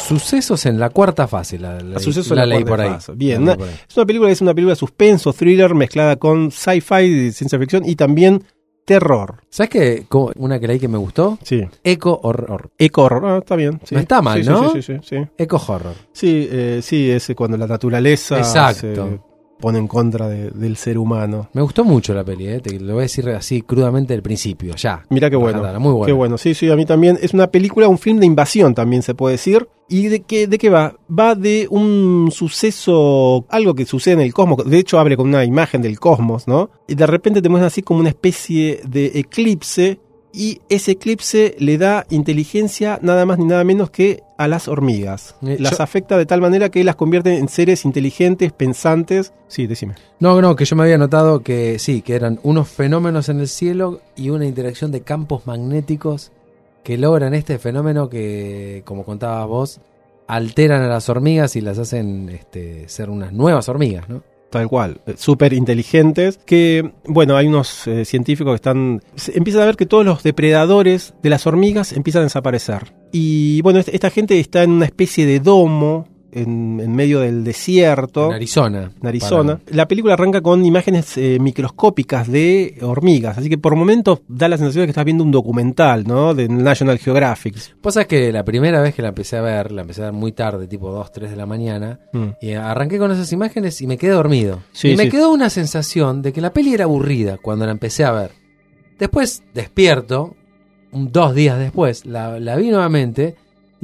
[0.07, 2.89] Sucesos en la cuarta fase, la, la, en la cuarta por ahí.
[2.89, 3.13] fase.
[3.15, 3.55] Bien, La ¿no?
[3.55, 3.75] leí por ahí.
[3.89, 7.57] es una película que es una película de suspenso, thriller, mezclada con sci-fi, de ciencia
[7.57, 8.43] ficción y también
[8.85, 9.37] terror.
[9.49, 10.05] ¿Sabes qué?
[10.09, 11.63] Como Una que leí que me gustó, Sí.
[11.83, 12.69] Eco Horror.
[12.77, 13.79] Eco horror, ah, está bien.
[13.83, 13.95] sí.
[13.95, 14.71] No está mal, Sí, ¿no?
[14.73, 15.15] Sí, sí, sí.
[15.17, 15.93] Sí, Eco Horror.
[16.11, 18.79] sí, eh, sí, es cuando la naturaleza Exacto.
[18.81, 19.19] se
[19.63, 21.47] pone en contra de- del ser humano.
[21.53, 22.59] Me gustó mucho la peli, ¿eh?
[22.59, 25.03] te lo voy a decir así crudamente del principio, ya.
[25.09, 25.61] Mira qué bueno.
[25.79, 26.05] Muy bueno.
[26.05, 27.17] Qué bueno, sí, sí, a mí también.
[27.21, 29.69] Es una película, un film de invasión también se puede decir.
[29.87, 30.95] ¿Y de qué, de qué va?
[31.09, 34.57] Va de un suceso, algo que sucede en el cosmos.
[34.65, 36.69] De hecho, abre con una imagen del cosmos, ¿no?
[36.87, 39.99] Y de repente te muestran así como una especie de eclipse.
[40.35, 45.35] Y ese eclipse le da inteligencia nada más ni nada menos que a las hormigas.
[45.45, 49.31] Eh, las yo- afecta de tal manera que las convierte en seres inteligentes, pensantes.
[49.47, 49.93] Sí, decime.
[50.19, 53.47] No, no, que yo me había notado que sí, que eran unos fenómenos en el
[53.47, 56.31] cielo y una interacción de campos magnéticos
[56.83, 59.81] que logran este fenómeno que, como contabas vos,
[60.27, 64.23] alteran a las hormigas y las hacen este, ser unas nuevas hormigas, ¿no?
[64.53, 69.01] Tal cual, eh, súper inteligentes, que, bueno, hay unos eh, científicos que están,
[69.33, 72.93] empiezan a ver que todos los depredadores de las hormigas empiezan a desaparecer.
[73.11, 77.43] Y bueno, est- esta gente está en una especie de domo en, en medio del
[77.43, 78.27] desierto.
[78.27, 78.91] En Arizona.
[79.01, 79.57] en Arizona.
[79.59, 84.47] Para- La película arranca con imágenes eh, microscópicas de hormigas, así que por momentos da
[84.49, 86.33] la sensación de que estás viendo un documental, ¿no?
[86.33, 87.55] De National Geographic.
[87.89, 90.31] Sabés que la primera vez que la empecé a ver, la empecé a ver muy
[90.31, 92.27] tarde, tipo 2, 3 de la mañana, Mm.
[92.41, 94.61] y arranqué con esas imágenes y me quedé dormido.
[94.71, 95.09] Sí, y me sí.
[95.09, 98.31] quedó una sensación de que la peli era aburrida cuando la empecé a ver.
[98.99, 100.35] Después despierto,
[100.91, 103.35] dos días después, la, la vi nuevamente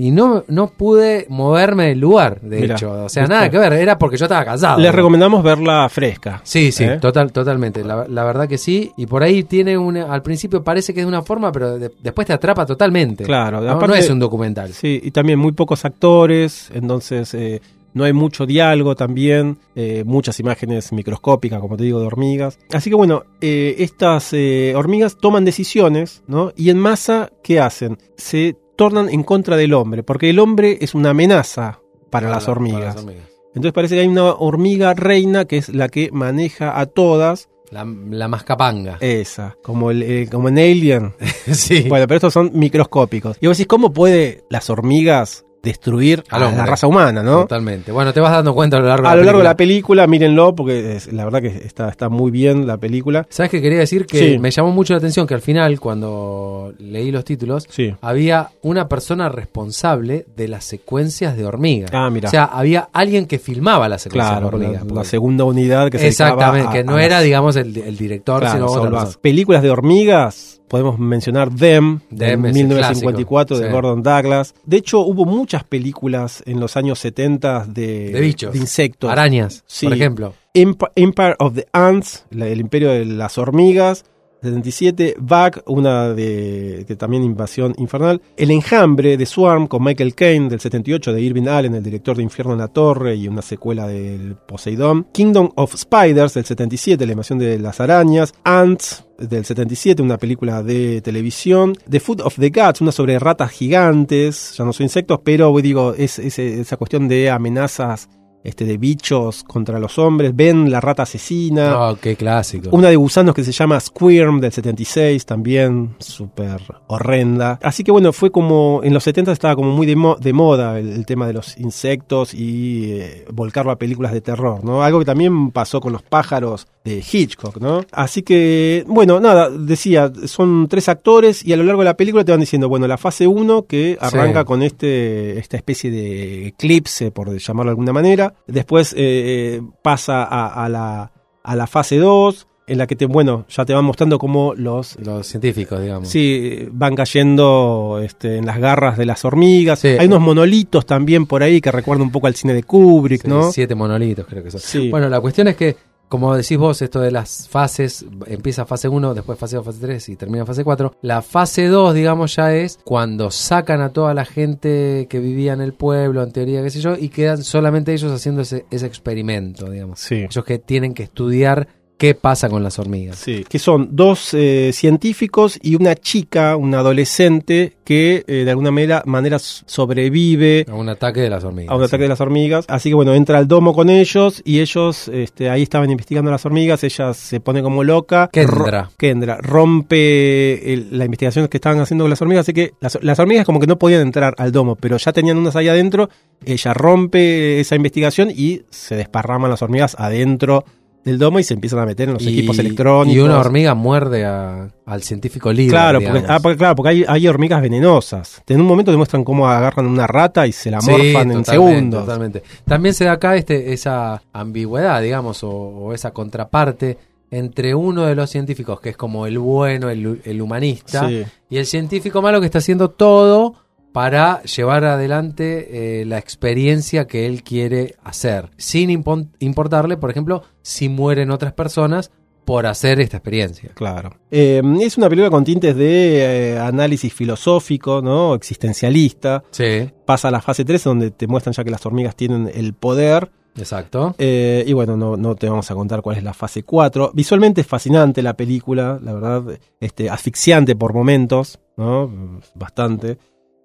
[0.01, 3.03] y no, no pude moverme del lugar, de Mirá, hecho.
[3.03, 4.79] O sea, nada que ver, era porque yo estaba cansado.
[4.79, 6.39] Les recomendamos verla fresca.
[6.45, 6.99] Sí, sí, ¿Eh?
[7.01, 7.83] total, totalmente.
[7.83, 8.91] La, la verdad que sí.
[8.95, 10.11] Y por ahí tiene una.
[10.13, 13.25] Al principio parece que es de una forma, pero de- después te atrapa totalmente.
[13.25, 14.71] Claro, No, no aparte- es un documental.
[14.71, 17.61] Sí, y también muy pocos actores, entonces eh,
[17.93, 22.57] no hay mucho diálogo también, eh, muchas imágenes microscópicas, como te digo, de hormigas.
[22.71, 26.53] Así que bueno, eh, estas eh, hormigas toman decisiones, ¿no?
[26.55, 27.97] Y en masa, ¿qué hacen?
[28.15, 32.51] Se tornan en contra del hombre, porque el hombre es una amenaza para, las, Para
[32.53, 32.95] hormigas.
[32.95, 33.25] las hormigas.
[33.49, 37.85] Entonces parece que hay una hormiga reina que es la que maneja a todas, La,
[38.09, 38.97] la mascapanga.
[39.01, 41.13] esa, como, el, eh, como en Alien.
[41.51, 41.85] sí.
[41.89, 43.37] Bueno, pero estos son microscópicos.
[43.41, 47.41] Y vos decís, ¿cómo puede las hormigas destruir a la raza humana, ¿no?
[47.41, 47.91] Totalmente.
[47.91, 50.07] Bueno, te vas dando cuenta a lo largo A lo largo de la película.
[50.07, 53.25] mírenlo, porque es- la verdad que está, está muy bien la película.
[53.29, 54.05] ¿Sabes qué quería decir?
[54.05, 54.39] Que Sí.
[54.39, 57.93] me llamó mucho la atención que al final, cuando leí los títulos, Sí.
[58.01, 61.91] había una persona responsable de las secuencias de hormigas.
[61.93, 62.27] Ah, mira.
[62.29, 64.85] O sea, había alguien que filmaba las secuencias Claro, de la, hormigas.
[64.87, 67.75] la porque- segunda unidad que se Exactamente, a- que no a era, las- digamos, el,
[67.77, 69.07] el director, Claro, sino otra.
[69.21, 73.73] Películas de hormigas, podemos mencionar Them, Them de es el 1954 de clásico, sí.
[73.73, 74.53] Gordon Douglas.
[74.65, 78.55] De hecho, hubo muchas películas en los años 70 de, De bichos.
[78.55, 79.09] insectos.
[79.11, 79.87] Arañas, Sí.
[79.87, 80.33] por ejemplo.
[80.53, 84.05] Emp- Empire of the Ants, el imperio de las hormigas.
[84.41, 88.21] 77, Bug, una de que también invasión infernal.
[88.37, 92.23] El enjambre de Swarm con Michael Caine del 78 de Irving Allen, el director de
[92.23, 95.07] Infierno en la Torre y una secuela del Poseidón.
[95.11, 98.33] Kingdom of Spiders del 77, la invasión de las arañas.
[98.43, 101.75] Ants del 77, una película de televisión.
[101.89, 104.55] The Food of the Gods, una sobre ratas gigantes.
[104.57, 108.09] Ya no son insectos, pero digo, es esa cuestión de amenazas
[108.43, 110.35] este, de bichos contra los hombres.
[110.35, 111.89] Ven la rata asesina.
[111.89, 112.69] Oh, qué clásico.
[112.71, 117.59] Una de gusanos que se llama Squirm del 76, también súper horrenda.
[117.61, 120.79] Así que bueno, fue como en los 70 estaba como muy de, mo- de moda
[120.79, 124.83] el, el tema de los insectos y eh, volcarlo a películas de terror, ¿no?
[124.83, 127.81] Algo que también pasó con los pájaros de Hitchcock, ¿no?
[127.91, 132.23] Así que, bueno, nada, decía, son tres actores y a lo largo de la película
[132.23, 134.45] te van diciendo, bueno, la fase 1 que arranca Sí.
[134.45, 138.28] con este esta especie de eclipse, por llamarlo de alguna manera.
[138.47, 141.11] Después eh, pasa a, a la,
[141.43, 144.95] a la fase 2, en la que te, bueno, ya te van mostrando cómo los
[144.99, 146.07] Los científicos, digamos.
[146.07, 149.79] Sí, van cayendo este, en las garras de las hormigas.
[149.79, 149.87] Sí.
[149.87, 153.27] Hay unos monolitos también por ahí que recuerdan un poco al cine de Kubrick, Sí,
[153.27, 153.51] ¿no?
[153.51, 154.61] Siete monolitos, creo que son.
[154.61, 154.89] Sí.
[154.89, 155.75] Bueno, la cuestión es que,
[156.09, 160.09] como decís vos, esto de las fases, empieza fase 1, después fase 2, fase 3
[160.09, 160.95] y termina fase 4.
[161.03, 165.61] La fase 2, digamos, ya es cuando sacan a toda la gente que vivía en
[165.61, 169.69] el pueblo, en teoría, qué sé yo, y quedan solamente ellos haciendo ese, ese experimento,
[169.69, 169.99] digamos.
[169.99, 170.25] Sí.
[170.29, 171.67] Ellos que tienen que estudiar
[171.99, 173.17] qué pasa con las hormigas.
[173.19, 178.71] Sí, que son dos eh, científicos y una chica, una adolescente, que eh, de alguna
[178.71, 181.71] manera, manera sobrevive A un ataque de las hormigas.
[181.71, 182.65] a un ataque de las hormigas.
[182.67, 186.45] Así que bueno, entra al domo con ellos y ellos este, ahí estaban investigando las
[186.45, 186.83] hormigas.
[186.83, 188.29] Ella se pone como loca.
[188.31, 188.83] Kendra.
[188.83, 192.45] Ro- Kendra rompe el- la investigación que estaban haciendo con las hormigas.
[192.45, 195.37] Así que las, las hormigas como que no podían entrar al domo, pero ya tenían
[195.37, 196.09] unas ahí adentro.
[196.45, 200.63] Ella rompe esa investigación y se desparraman las hormigas adentro
[201.03, 203.15] del domo y se empiezan a meter en los Y- equipos electrónicos.
[203.15, 205.71] Y una hormiga muerde a- al científico líder.
[205.71, 208.41] Claro, porque, ah, porque- claro, porque hay, hay hormigas venenosas.
[208.47, 212.05] En un momento demuestran cómo agarran una rata y se la Sí, morfan en segundos.
[212.05, 212.43] Totalmente.
[212.65, 216.97] También se da acá este, esa ambigüedad, digamos, o, o esa contraparte
[217.31, 221.23] entre uno de los científicos, que es como el bueno, el, el humanista, Sí.
[221.49, 223.53] y el científico malo que está haciendo todo
[223.91, 230.89] para llevar adelante eh, la experiencia que él quiere hacer, sin importarle, por ejemplo, si
[230.89, 232.11] mueren otras personas
[232.45, 233.69] por hacer esta experiencia.
[233.75, 234.09] Claro.
[234.31, 238.33] Eh, es una película con tintes de eh, análisis filosófico, ¿no?
[238.33, 239.43] Existencialista.
[239.51, 242.73] Sí, Pasa a la fase 3, donde te muestran ya que las hormigas tienen el
[242.73, 243.29] poder.
[243.55, 244.15] exacto.
[244.17, 247.11] Eh, y bueno, no, no te vamos a contar cuál es la fase 4.
[247.13, 249.43] Visualmente es fascinante la película, la verdad,
[249.79, 252.39] este, asfixiante por momentos, ¿no?
[252.55, 253.19] Bastante.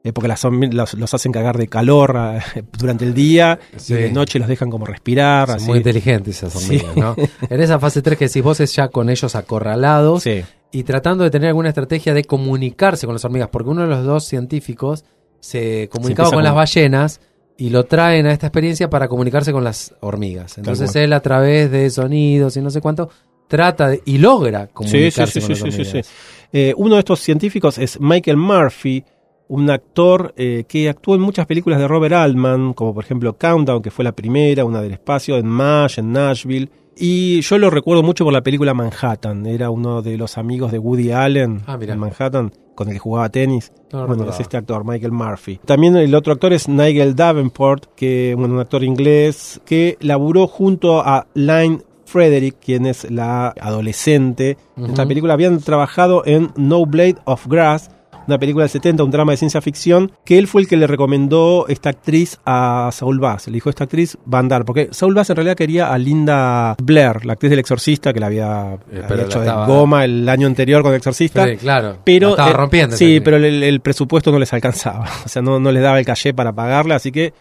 [0.07, 2.39] Eh, porque las los, los hacen cagar de calor ah,
[2.79, 3.95] durante el día Sí.
[3.95, 5.49] y de noche los dejan como respirar.
[5.49, 5.67] Son así.
[5.67, 6.77] muy inteligentes esas Sí.
[6.77, 7.17] hormigas, ¿no?
[7.51, 10.43] En esa fase 3 que decís vos es ya con ellos acorralados Sí.
[10.73, 14.05] y tratando de tener alguna estrategia de comunicarse con las hormigas, porque uno de los
[14.05, 15.05] dos científicos
[15.41, 17.21] se comunicaba con a las ballenas
[17.57, 20.59] y lo traen a esta experiencia para comunicarse con las hormigas.
[20.59, 21.05] Entonces cual.
[21.05, 23.09] él a través de sonidos y no sé cuánto
[23.49, 26.07] trata de, y logra comunicarse sí, sí, con las hormigas.
[26.07, 26.13] sí.
[26.53, 29.05] Eh, uno de estos científicos es Michael Murphy,
[29.49, 33.83] un actor eh, que actuó en muchas películas de Robert Altman, como por ejemplo Countdown,
[33.83, 36.71] que fue la primera, una del espacio, en MASH, en Nashville.
[36.97, 39.47] Y yo lo recuerdo mucho por la película Manhattan.
[39.47, 43.29] Era uno de los amigos de Woody Allen Ah, en Manhattan, con el que jugaba
[43.29, 43.73] tenis.
[43.93, 45.59] No bueno, es este actor, Michael Murphy.
[45.65, 51.01] También el otro actor es Nigel Davenport, que bueno, un actor inglés que laburó junto
[51.01, 55.35] a Line Frederick, quien es la adolescente de esta película.
[55.35, 57.91] Habían trabajado en No Blade of Grass,
[58.27, 60.87] una película del 70, un drama de ciencia ficción, que él fue el que le
[60.87, 63.47] recomendó esta actriz a Saul Bass.
[63.49, 66.75] Le dijo, esta actriz va a andar, porque Saul Bass en realidad quería a Linda
[66.83, 70.29] Blair, la actriz del Exorcista, que la había, Eh, había hecho la de goma el
[70.29, 71.45] año anterior con el Exorcista.
[71.47, 71.99] Sí, claro.
[72.05, 72.97] Pero, estaba eh, rompiendo.
[72.97, 75.07] Sí, pero el, el presupuesto no les alcanzaba.
[75.25, 77.33] O sea, no, no les daba el caché para pagarle, así que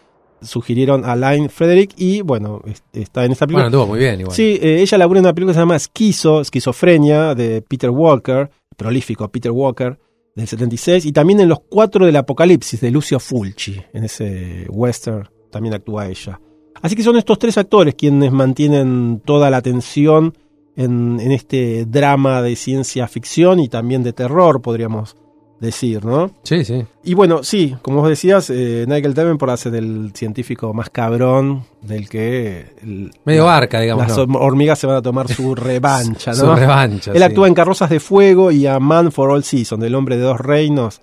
[0.42, 3.64] sugirieron a Line Frederick y bueno, es- está en esta película.
[3.64, 4.34] Bueno, anduvo muy bien igual.
[4.36, 8.50] sí, eh, ella labura en una película que se llama Esquizo, Esquizofrenia, de Peter Walker,
[8.76, 9.98] prolífico Peter Walker.
[10.34, 15.28] Del 76, y también en Los Cuatro del Apocalipsis de Lucio Fulci, en ese western
[15.50, 16.40] también actúa ella.
[16.82, 20.36] Así que son estos tres actores quienes mantienen toda la atención
[20.76, 25.16] en, en este drama de ciencia ficción y también de terror, podríamos
[25.64, 26.30] decir, ¿no?
[26.44, 26.84] Sí, sí.
[27.02, 32.08] Y bueno, sí, como vos decías, eh, Nigel Davenport hace del científico más cabrón del
[32.08, 32.66] que...
[32.82, 34.06] el- Medio la- barca, digamos.
[34.08, 36.36] Las hormigas se van a tomar su revancha, ¿no?
[36.36, 37.10] Su revancha.
[37.12, 37.22] Él sí.
[37.24, 40.38] actúa en Carrozas de Fuego y a Man for All Seasons, del hombre de dos
[40.40, 41.00] reinos,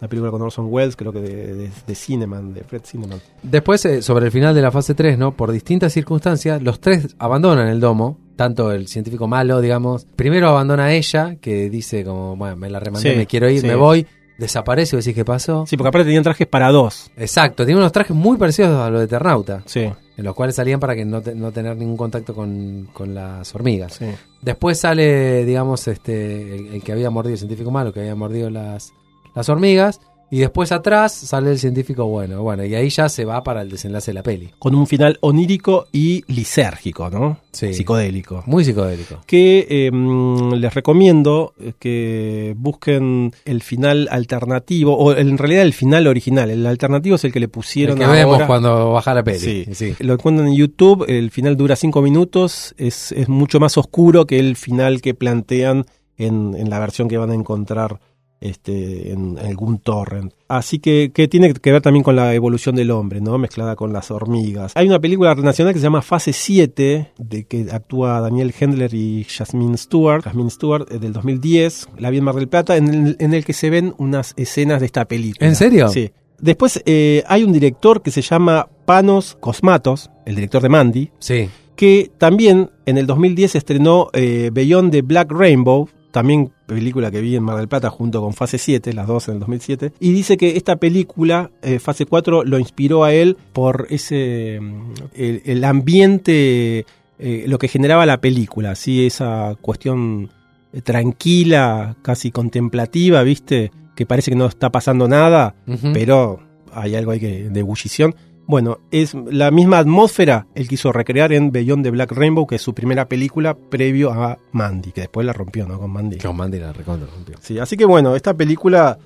[0.00, 3.20] la película con Orson Welles, creo que de, de, de Cineman, de Fred Cineman.
[3.42, 5.32] Después, eh, sobre el final de la fase 3, ¿no?
[5.36, 8.18] Por distintas circunstancias, los tres abandonan el domo.
[8.36, 10.06] Tanto el científico malo, digamos.
[10.16, 13.60] Primero abandona a ella, que dice como, bueno, me la remandé, Sí, me quiero ir,
[13.60, 13.66] sí.
[13.66, 14.06] me voy.
[14.38, 15.66] Desaparece, vos decís qué pasó.
[15.66, 17.10] Sí, porque aparte tenían trajes para dos.
[17.16, 19.62] Exacto, tiene unos trajes muy parecidos a los de Eternauta.
[19.66, 19.80] Sí,
[20.16, 23.54] En los cuales salían para que no, te- no tener ningún contacto con, con las
[23.54, 23.92] hormigas.
[23.94, 24.06] sí.
[24.40, 28.50] Después sale, digamos, este el, el que había mordido, el científico malo, que había mordido
[28.50, 28.92] las,
[29.36, 30.00] las hormigas.
[30.32, 32.42] Y después atrás sale el científico bueno.
[32.42, 34.48] Bueno, y ahí ya se va para el desenlace de la peli.
[34.58, 37.36] Con un final onírico y lisérgico, ¿no?
[37.52, 37.74] Sí.
[37.74, 38.42] Psicodélico.
[38.46, 39.20] Muy psicodélico.
[39.26, 45.74] que eh, mm, les recomiendo eh, que busquen el final alternativo, o en realidad el
[45.74, 46.48] final original.
[46.48, 48.16] El alternativo es el que le El pusieron que ahora.
[48.16, 49.38] vemos cuando baja la peli.
[49.38, 49.66] Sí.
[49.74, 49.94] Sí.
[49.98, 54.38] Lo encuentran en YouTube, el final dura cinco minutos, es, es mucho más oscuro que
[54.38, 55.84] el final que plantean
[56.16, 58.00] en, en la versión que van a encontrar
[58.42, 60.32] este, en algún torrent.
[60.48, 63.38] Así que, que tiene que ver también con la evolución del hombre, ¿no?
[63.38, 64.72] Mezclada con las hormigas.
[64.74, 69.24] Hay una película nacional que se llama Fase 7, de que actúa Daniel Hendler y
[69.24, 73.16] Jasmine Stewart, Jasmine Stewart, eh, del 2010, la vi en Mar del Plata, en el,
[73.18, 75.46] en el que se ven unas escenas de esta película.
[75.46, 75.88] ¿En serio?
[75.88, 76.10] Sí.
[76.38, 81.48] Después eh, hay un director que se llama Panos Cosmatos, el director de Mandy, Sí.
[81.76, 87.36] que también en el 2010 estrenó eh, Beyond the Black Rainbow, también película que vi
[87.36, 90.36] en Mar del Plata junto con Fase 7, las dos en el 2007, y dice
[90.36, 95.64] que esta película, eh, Fase 4, lo inspiró a él por ese mm, el, el
[95.64, 96.86] ambiente,
[97.18, 100.30] eh, lo que generaba la película, así esa cuestión
[100.72, 103.70] eh, tranquila, casi contemplativa, ¿viste?
[103.94, 105.54] Que parece que no está pasando nada,
[105.92, 106.40] pero
[106.72, 108.14] hay algo ahí que, de ebullición.
[108.46, 112.62] Bueno, es la misma atmósfera él quiso recrear en Beyond the Black Rainbow, que es
[112.62, 115.78] su primera película previo a Mandy, que después la rompió, ¿no?
[115.78, 116.18] Con Mandy.
[116.18, 117.36] Con Mandy la recontra rompió.
[117.40, 118.98] Sí, así que bueno, esta película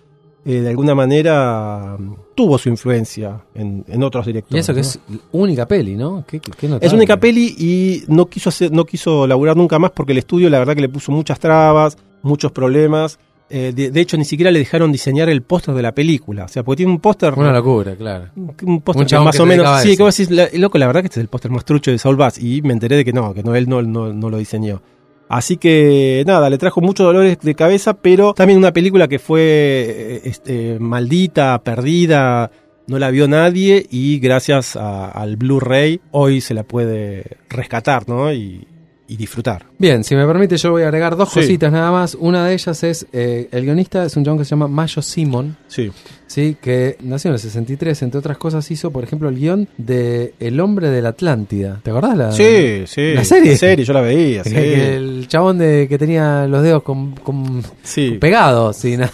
[0.45, 1.97] eh, de alguna manera
[2.35, 4.65] tuvo su influencia en, en otros Y directores.
[4.69, 4.87] eso que ¿no?
[4.87, 5.01] es
[5.33, 6.25] única peli, ¿no?
[6.27, 9.91] ¿Qué, qué- qué Es única peli y no quiso hacer, no quiso laburar nunca más
[9.91, 13.19] porque el estudio la verdad que le puso muchas trabas, muchos problemas.
[13.49, 16.45] Eh, de, de hecho, ni siquiera le dejaron diseñar el póster de la película.
[16.47, 17.33] O sea, porque tiene un póster.
[17.35, 18.27] Una locura, claro.
[18.35, 19.83] Un póster más que o menos.
[19.83, 19.97] Sí, eso.
[19.99, 21.99] que vos decís, la- loco, la verdad que este es el póster más trucho de
[21.99, 22.39] Saul Bass.
[22.39, 24.83] Y me enteré de que no, que no, él no, no, no lo diseñó.
[25.29, 29.41] Así que nada, le trajo muchos dolores de cabeza, pero también una película que fue
[29.43, 32.51] eh, este, maldita, perdida,
[32.89, 38.33] no la vio nadie y gracias a- al Blu-ray hoy se la puede rescatar, ¿no?
[38.33, 38.67] Y,
[39.09, 39.67] y disfrutar.
[39.79, 41.41] Bien, si me permite, yo voy a agregar dos Sí.
[41.41, 42.17] cositas nada más.
[42.19, 45.57] Una de ellas es eh, el guionista es un chabón que se llama Mayo Simon,
[45.69, 45.93] Sí.
[46.27, 50.35] sí, que nació en el 63, entre otras cosas hizo, por ejemplo, el guion de
[50.41, 51.81] El hombre de la Atlántida.
[51.85, 52.33] ¿Te acordás la?
[52.33, 53.15] Sí, sí.
[53.15, 53.53] ¿La serie?
[53.53, 54.55] La serie, yo la veía, sí.
[54.57, 58.19] El chabón de que tenía los dedos con, con- Sí.
[58.21, 59.11] pegados y nada,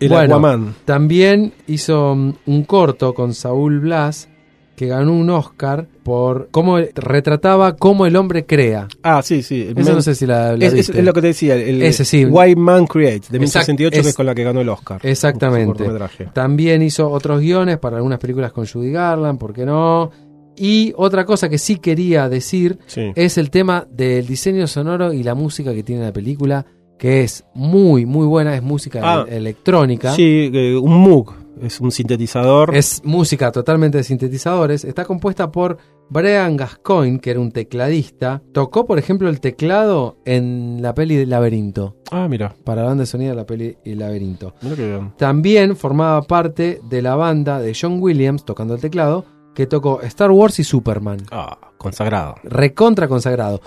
[0.00, 0.04] y.
[0.06, 0.74] El Bueno.
[0.84, 4.28] También hizo mm, un corto con Saúl Blas
[4.76, 8.88] que ganó un Oscar por cómo retrataba cómo el hombre crea.
[9.02, 9.72] Ah, sí, sí.
[9.76, 10.98] Eso no sé si la, la Es, es- viste.
[10.98, 12.24] es lo que te decía, el Ese sí.
[12.24, 15.00] White Man Creates, de Exact- 1968, que es- es con la que ganó el Oscar.
[15.02, 15.84] Exactamente.
[16.32, 20.10] También hizo otros guiones para algunas películas con Judy Garland, ¿por qué no?
[20.56, 23.10] Y otra cosa que sí quería decir Sí.
[23.16, 26.64] es el tema del diseño sonoro y la música que tiene la película,
[26.98, 29.26] que es muy, muy buena, es música Ah.
[29.28, 30.12] electrónica.
[30.12, 32.74] Sí, eh, un Moog, es un sintetizador.
[32.74, 34.84] Es música totalmente de sintetizadores.
[34.84, 35.78] Está compuesta por
[36.10, 38.42] Brian Gascoigne, que era un tecladista.
[38.52, 41.96] Tocó, por ejemplo, el teclado en la peli de Laberinto.
[42.10, 44.54] Ah, mira, Para la banda de sonido de la peli El Laberinto.
[44.62, 45.12] mira que bien.
[45.16, 50.30] También formaba parte de la banda de John Williams, tocando el teclado, que tocó Star
[50.30, 51.18] Wars y Superman.
[51.30, 52.34] Ah, consagrado.
[52.42, 53.60] Recontra consagrado.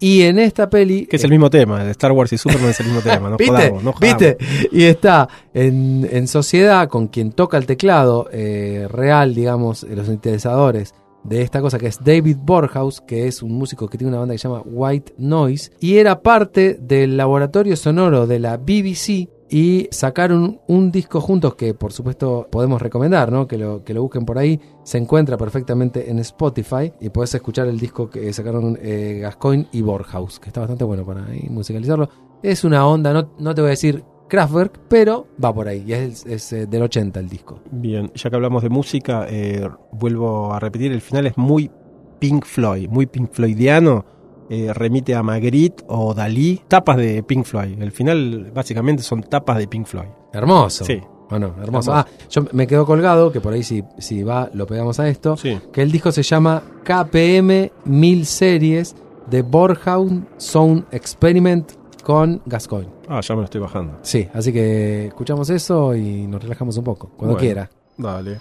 [0.00, 1.06] Y en esta peli.
[1.06, 3.36] Que es el mismo tema, de Star Wars y Superman es el mismo tema, no
[3.38, 3.54] ¿Viste?
[3.54, 4.18] jodamos, no jodamos.
[4.18, 4.38] ¿Viste?
[4.72, 10.06] Y está en, en sociedad con quien toca el teclado eh, real, digamos, eh, los
[10.06, 14.20] sintetizadores de esta cosa que es David Borhaus, que es un músico que tiene una
[14.20, 19.28] banda que se llama White Noise, y era parte del laboratorio sonoro de la BBC.
[19.52, 23.48] Y sacaron un disco juntos que por supuesto podemos recomendar, ¿no?
[23.48, 24.60] Que lo, que lo busquen por ahí.
[24.84, 29.82] Se encuentra perfectamente en Spotify y puedes escuchar el disco que sacaron eh, Gascoigne y
[29.82, 32.08] Borhaus, que está bastante bueno para ahí musicalizarlo.
[32.44, 35.82] Es una onda, no, no te voy a decir Kraftwerk, pero va por ahí.
[35.84, 37.60] Y es, es, eh, del 80 el disco.
[37.72, 41.70] Bien, ya que hablamos de música, eh, vuelvo a repetir, el final es muy
[42.20, 44.04] Pink Floyd, muy Pink Floydiano.
[44.50, 47.80] Eh, remite a Magritte o Dalí, tapas de Pink Floyd.
[47.80, 50.08] El final básicamente son tapas de Pink Floyd.
[50.32, 50.84] Hermoso.
[50.84, 51.00] Sí.
[51.30, 51.94] Bueno, hermoso.
[51.94, 55.36] Ah, yo me quedo colgado, que por ahí si, si va, lo pegamos a esto.
[55.36, 55.56] Sí.
[55.72, 58.96] Que el disco se llama KPM 1000 Series
[59.30, 61.70] de Borhound Sound Experiment
[62.02, 62.90] con Gascoigne.
[63.08, 63.98] Ah, ya me lo estoy bajando.
[64.02, 67.38] Sí, así que escuchamos eso y nos relajamos un poco, cuando Bueno.
[67.38, 67.70] quiera.
[67.96, 68.38] Dale.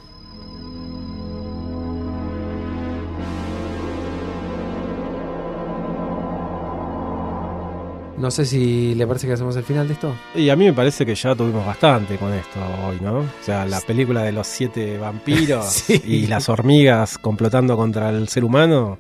[8.20, 10.14] No sé si le parece que hacemos el final de esto.
[10.36, 13.20] Y a mí me parece que ya tuvimos bastante con esto hoy, ¿no?
[13.20, 16.02] O sea, la película de los siete vampiros Sí.
[16.06, 19.00] y las hormigas complotando contra el ser humano.